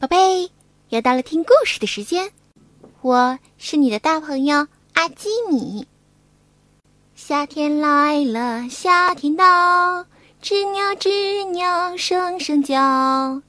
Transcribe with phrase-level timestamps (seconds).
[0.00, 0.50] 宝贝，
[0.88, 2.32] 又到了听故事的时间，
[3.02, 5.86] 我是你的大朋友阿基米。
[7.14, 10.06] 夏天来了，夏天到，
[10.40, 13.42] 知鸟知鸟声声叫。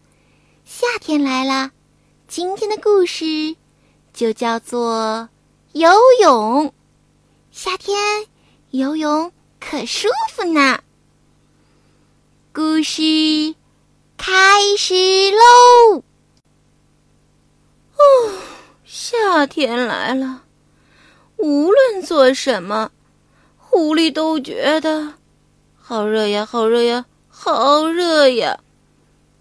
[0.65, 1.71] 夏天来了，
[2.27, 3.55] 今天的故事
[4.13, 5.29] 就叫做
[5.71, 5.89] 游
[6.19, 6.73] 泳。
[7.49, 8.27] 夏天
[8.71, 10.81] 游泳可舒服呢。
[12.51, 13.55] 故事
[14.17, 16.03] 开始喽！
[18.01, 18.33] 哦，
[18.83, 20.43] 夏天来了，
[21.37, 22.91] 无论做什么，
[23.57, 25.13] 狐狸都觉得
[25.75, 28.59] 好热呀，好热呀，好热呀。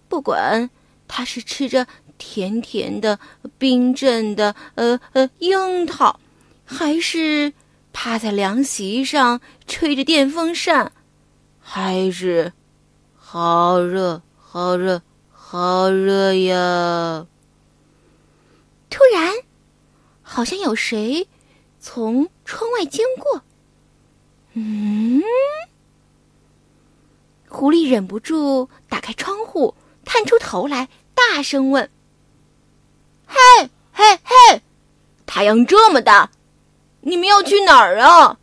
[0.09, 0.69] 不管
[1.09, 1.87] 它是吃着
[2.19, 3.19] 甜甜的
[3.57, 6.21] 冰镇的呃呃樱桃，
[6.65, 7.53] 还是
[7.93, 10.93] 趴在凉席上吹着电风扇，
[11.61, 12.53] 还是……
[13.17, 15.01] 好热，好热，
[15.31, 17.27] 好热呀！
[19.11, 19.35] 突然，
[20.23, 21.27] 好像有谁
[21.81, 23.43] 从窗外经过。
[24.53, 25.21] 嗯，
[27.49, 31.91] 狐狸忍不住打开窗户，探出头来，大声问
[33.27, 33.37] ：“嘿，
[33.91, 34.63] 嘿，嘿！
[35.27, 36.31] 太阳这么大，
[37.01, 38.39] 你们要去哪儿啊？”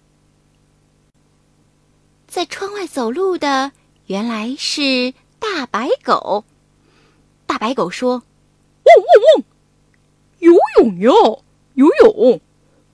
[2.27, 3.71] 在窗外走路的。
[4.07, 6.43] 原来是大白狗。
[7.45, 8.21] 大白狗说
[8.83, 9.43] ：“汪汪汪！
[10.39, 11.43] 游泳哟，
[11.73, 12.39] 游泳，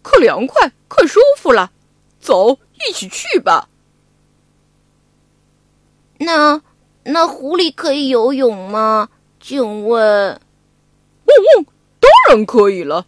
[0.02, 1.72] 可凉快，可舒服了。
[2.20, 3.70] 走，一起去吧。”
[6.20, 6.62] 那
[7.04, 9.10] 那狐狸可以游泳吗？
[9.40, 10.40] 请问？
[11.26, 11.66] 汪汪，
[12.00, 13.06] 当然可以了。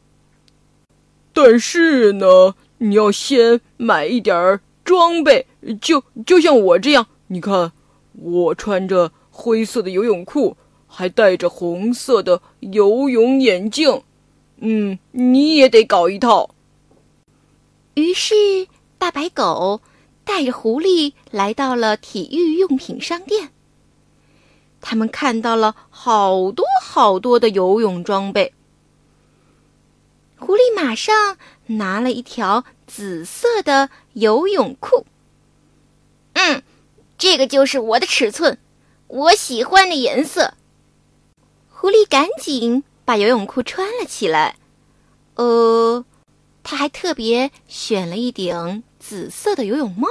[1.34, 5.48] 但是呢，你要先买一点装备，
[5.82, 7.72] 就就像我这样，你看。
[8.18, 10.56] 我穿着灰色的游泳裤，
[10.88, 14.04] 还戴着红色的游泳眼镜。
[14.58, 16.50] 嗯，你也得搞一套。
[17.94, 18.36] 于是，
[18.98, 19.82] 大白狗
[20.24, 23.52] 带着狐狸来到了体育用品商店。
[24.82, 28.54] 他们看到了好多好多的游泳装备。
[30.38, 35.06] 狐狸马上拿了一条紫色的游泳裤。
[36.34, 36.62] 嗯。
[37.18, 38.58] 这个就是我的尺寸，
[39.08, 40.54] 我喜欢的颜色。
[41.70, 44.58] 狐狸赶紧把游泳裤穿了起来。
[45.36, 46.04] 呃，
[46.64, 50.08] 他还特别选了一顶紫色的游泳帽。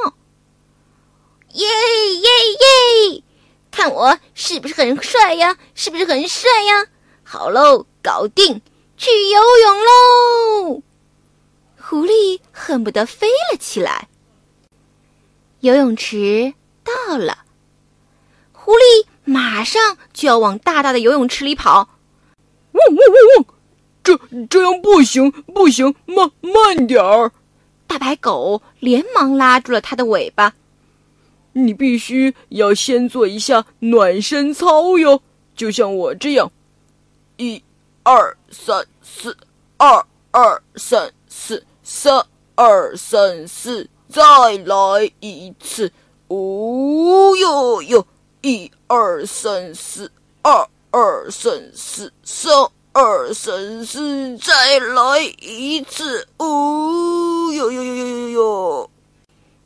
[1.53, 2.29] 耶耶
[3.13, 3.23] 耶！
[3.71, 5.59] 看我是不是很帅呀？
[5.75, 6.87] 是不是很帅呀？
[7.23, 8.63] 好喽，搞定，
[8.97, 10.83] 去游泳喽！
[11.81, 14.09] 狐狸恨不得飞了起来。
[15.61, 16.55] 游泳池。
[17.09, 17.45] 到了，
[18.53, 21.94] 狐狸马上就要往大大的游泳池里跑。
[22.75, 23.47] 汪汪汪汪！
[24.03, 27.33] 这这样不行，不行，慢慢点儿！
[27.87, 30.55] 大白狗连忙拉住了它的尾巴。
[31.53, 35.23] 你必须要先做一下暖身操哟，
[35.55, 36.51] 就像我这样，
[37.37, 37.63] 一、
[38.03, 39.37] 二、三、四，
[39.77, 44.23] 二、二、三、四，三、二、三、四，再
[44.65, 45.93] 来一次。
[46.27, 48.07] 哦哟哟，
[48.43, 50.11] 一二三四，
[50.43, 52.53] 二二三四，三
[52.93, 56.29] 二三四，再来一次。
[56.37, 58.91] 哦哟哟哟哟哟哟！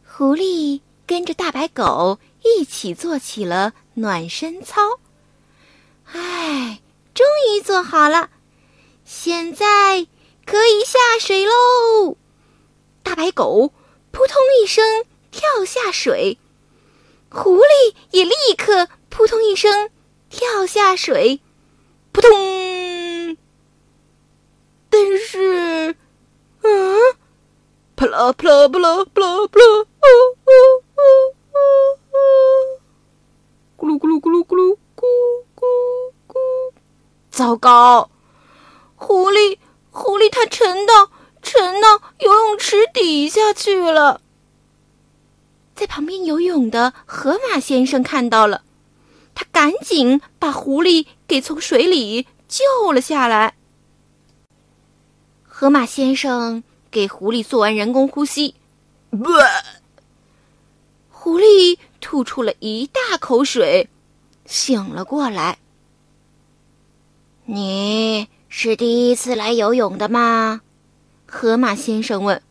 [0.07, 5.01] 狐狸跟着大白狗一起做起了暖身操。
[6.07, 6.81] 唉，
[7.13, 8.31] 终于做好了，
[9.05, 10.07] 现在
[10.47, 12.17] 可以下水喽！
[13.03, 13.75] 大白狗
[14.13, 16.39] 扑通一声跳下水。
[17.31, 19.91] 狐狸也立刻扑通一声
[20.31, 21.41] 跳下水，
[22.13, 23.37] 扑通！
[24.91, 25.97] 但是，
[26.63, 26.97] 嗯，
[27.97, 29.87] 啪啦啪啦啪啦啪啦啪啦，
[33.77, 35.03] 咕噜咕噜咕噜咕噜咕
[35.57, 35.63] 咕
[36.27, 36.37] 咕！
[37.31, 38.11] 糟糕，
[38.97, 39.59] 狐狸
[39.91, 41.11] 狐狸它沉到
[41.43, 44.21] 沉到游泳池底下去了。
[45.75, 48.65] 在旁边游泳的河马先生看到了，
[49.39, 53.55] 他赶紧把狐狸给从水里救了下来。
[55.45, 58.57] 河马先生给狐狸做完人工呼吸，
[59.11, 59.19] 不
[61.13, 63.89] 狐狸吐出了一大口水，
[64.45, 65.61] 醒了过来。
[67.45, 70.63] 你是第一次来游泳的吗？
[71.27, 72.43] 河马先生问。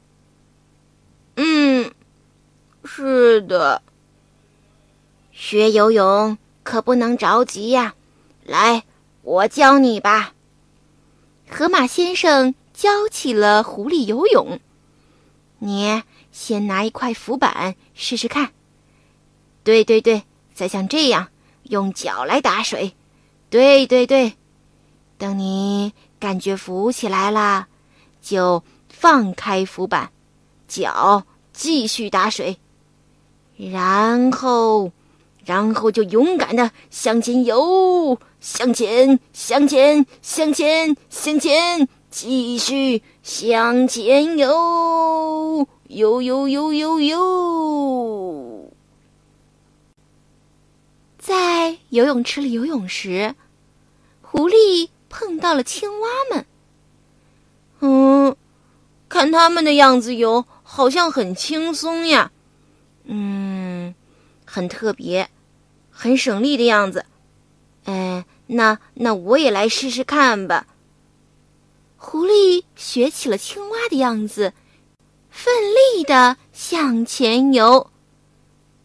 [1.36, 1.92] 嗯。
[2.86, 3.81] 是的，
[5.34, 6.38] 学游泳
[6.68, 7.96] 可不能着急呀！
[8.44, 8.84] 来，
[9.22, 10.34] 我教你吧。
[11.50, 14.60] 河马先生教起了狐狸游泳。
[15.60, 16.04] 你
[16.34, 18.52] 先拿一块浮板试试看。
[19.64, 20.24] 对对对，
[20.54, 21.30] 再像这样
[21.64, 22.94] 用脚来打水。
[23.50, 24.34] 对对对，
[25.18, 27.68] 等你感觉浮起来了，
[28.22, 30.12] 就放开浮板，
[30.68, 31.24] 脚
[31.54, 32.60] 继续打水，
[33.56, 34.92] 然后，
[35.48, 48.70] 然后就勇敢的向前游，向前，向前，向前，向前，继续向前游，游游游游游。
[51.18, 53.34] 在游泳池里游泳时，
[54.22, 56.46] 狐狸碰到了青蛙们。
[57.80, 58.36] 嗯，
[59.08, 62.32] 看他们的样子游，好像很轻松呀。
[63.06, 63.96] 嗯，
[64.44, 65.30] 很特别，
[65.98, 67.06] 很省力的样子。
[67.86, 70.68] 哎，那那我也来试试看吧。
[71.98, 74.54] 狐狸学起了青蛙的样子，
[75.32, 75.54] 奋
[75.96, 77.90] 力的向前游。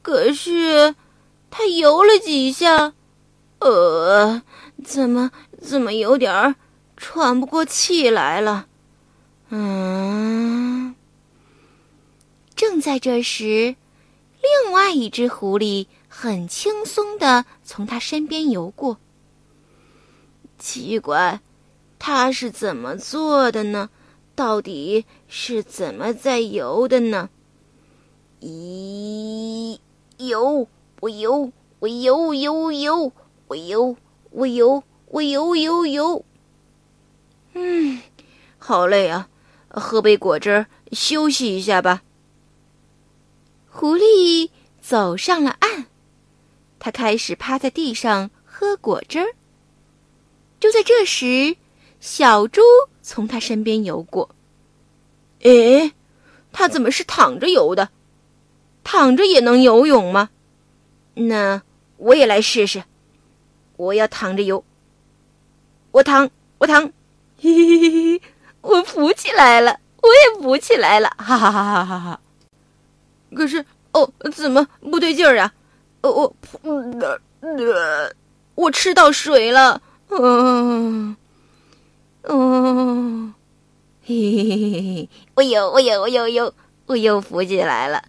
[0.00, 0.94] 可是。
[1.54, 2.94] 他游了几下，
[3.58, 4.40] 呃，
[4.82, 5.30] 怎么
[5.60, 6.54] 怎么有点儿
[6.96, 8.68] 喘不过气来了？
[9.50, 10.94] 嗯。
[12.56, 13.76] 正在这时，
[14.42, 18.98] 另外一只狐狸很轻松的从他身边游过。
[20.58, 21.40] 奇怪，
[21.98, 23.88] 它是怎么做的呢？
[24.34, 27.30] 到底是怎么在游的呢？
[28.40, 29.78] 咦，
[30.18, 30.68] 游。
[31.00, 31.50] 我游，
[31.80, 33.12] 我游游游，
[33.48, 33.96] 我游，
[34.30, 36.24] 我游，我游游游。
[37.54, 38.00] 嗯，
[38.56, 39.28] 好累啊，
[39.68, 42.02] 喝杯果汁休息一下吧。
[43.74, 44.50] 狐狸
[44.82, 45.86] 走上了岸，
[46.78, 49.34] 它开始趴在地上喝果汁儿。
[50.60, 51.56] 就在这时，
[51.98, 52.60] 小猪
[53.00, 54.28] 从它身边游过。
[55.42, 55.90] 哎，
[56.52, 57.88] 它怎么是躺着游的？
[58.84, 60.28] 躺着也能游泳吗？
[61.14, 61.62] 那
[61.96, 62.84] 我也来试试，
[63.78, 64.62] 我要躺着游。
[65.92, 66.92] 我躺，我躺，
[67.40, 68.22] 嘿嘿嘿嘿，
[68.60, 72.20] 我浮起来了，我也浮起来了，哈哈哈哈哈哈！
[73.34, 75.52] 可是，哦，怎么不对劲儿啊？
[76.02, 76.32] 哦，
[76.62, 76.74] 我，
[77.40, 78.12] 呃，
[78.54, 81.16] 我吃到水了，嗯，
[82.24, 83.32] 哦，
[84.04, 86.54] 嘿嘿嘿嘿嘿，我游，我游，我游游，
[86.86, 88.04] 我又浮起来了，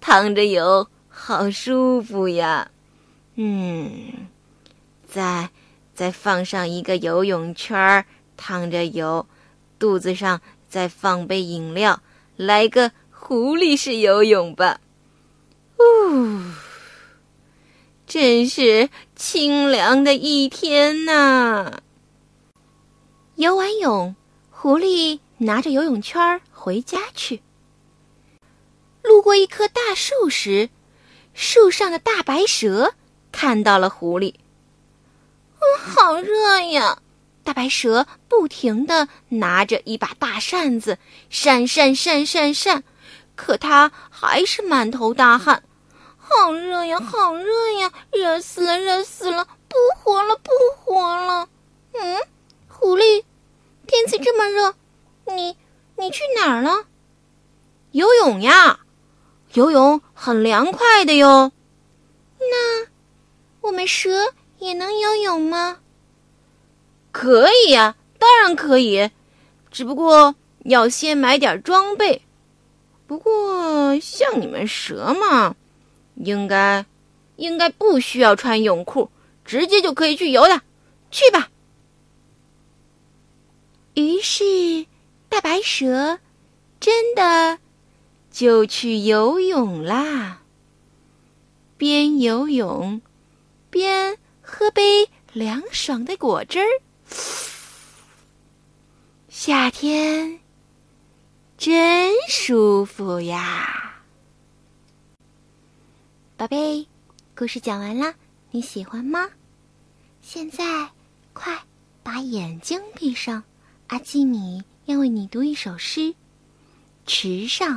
[0.00, 0.86] 躺着游。
[1.12, 2.70] 好舒服呀，
[3.34, 4.26] 嗯，
[5.06, 5.50] 再
[5.94, 8.06] 再放上一个游泳圈儿，
[8.38, 9.26] 躺着游，
[9.78, 12.00] 肚子上再放杯饮料，
[12.36, 12.90] 来个
[13.30, 14.80] 狐狸式游泳吧。
[15.78, 16.40] 呜，
[18.04, 21.74] 真是清凉的一天呐！
[23.36, 24.16] 游完泳，
[24.50, 27.40] 狐狸拿着游泳圈回家去。
[29.04, 30.68] 路过一棵大树时。
[31.32, 32.94] 树上的大白蛇
[33.30, 34.34] 看到了狐狸，
[35.54, 36.98] 嗯，好热呀！
[37.44, 40.98] 大白蛇不停的拿着一把大扇子
[41.30, 42.82] 扇扇扇扇扇，
[43.42, 45.62] 可他还是满头大汗，
[46.18, 51.48] 好热呀，好热呀，热死了，热死了，不活了，不活了！
[51.94, 52.18] 嗯，
[52.68, 53.24] 狐狸，
[53.86, 54.74] 天气这么热，
[55.24, 55.56] 你
[55.96, 56.84] 你去哪儿了？
[57.92, 58.80] 游泳呀。
[59.54, 61.50] 游泳很凉快的哟。
[62.38, 62.86] 那
[63.62, 65.78] 我们蛇也能游泳吗？
[67.10, 69.10] 可以呀，当然可以，
[69.70, 70.34] 只不过
[70.66, 72.22] 要先买点装备。
[73.10, 75.56] 不过像你们蛇嘛，
[76.14, 76.86] 应该
[77.34, 79.10] 应该不需要穿泳裤，
[79.44, 80.62] 直接就可以去游的。
[81.10, 81.50] 去吧。
[83.94, 84.86] 于是，
[85.28, 86.20] 大白蛇
[86.78, 87.58] 真的。
[88.30, 90.42] 就去游泳啦，
[91.76, 93.02] 边游泳
[93.70, 96.68] 边喝杯凉爽的果汁儿。
[99.28, 100.39] 夏天
[101.60, 104.00] 真舒服呀，
[106.38, 106.86] 宝贝，
[107.36, 108.14] 故事讲完了，
[108.50, 109.28] 你喜欢吗？
[110.22, 110.90] 现在
[111.34, 111.62] 快
[112.02, 113.44] 把眼睛闭上，
[113.88, 116.00] 阿基米要为你读一首诗，
[117.04, 117.76] 《池上》。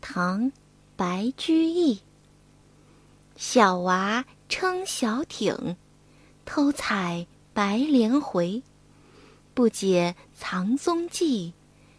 [0.00, 0.50] 唐，
[0.96, 2.00] 白居易。
[3.36, 5.76] 小娃撑小艇，
[6.46, 8.62] 偷采白莲回。
[9.52, 11.52] 不解藏踪迹，